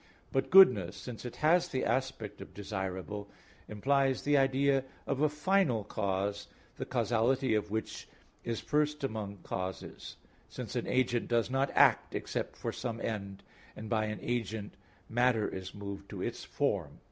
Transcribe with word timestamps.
But 0.31 0.49
goodness, 0.49 0.95
since 0.95 1.25
it 1.25 1.35
has 1.45 1.67
the 1.67 1.85
aspect 1.85 2.41
of 2.41 2.55
desirable, 2.55 3.29
implies 3.67 4.23
the 4.23 4.35
idea 4.35 4.83
of 5.05 5.21
a 5.21 5.29
final 5.29 5.83
cause, 5.83 6.47
the 6.77 6.87
causality 6.87 7.53
of 7.53 7.69
which 7.69 8.07
is 8.43 8.59
first 8.59 9.03
among 9.03 9.37
causes, 9.43 10.17
since 10.49 10.75
an 10.75 10.87
agent 10.87 11.27
does 11.27 11.51
not 11.51 11.69
act 11.75 12.15
except 12.15 12.55
for 12.55 12.71
some 12.71 12.99
end; 12.99 13.43
and 13.75 13.91
by 13.91 14.05
an 14.05 14.17
agent 14.23 14.73
matter 15.07 15.47
is 15.47 15.75
moved 15.75 16.09
to 16.09 16.23
its 16.23 16.43
form. 16.43 16.97